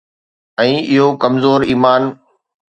۽ 0.63 0.71
اهو 0.93 1.05
ڪمزور 1.25 1.59
ايمان. 1.71 2.03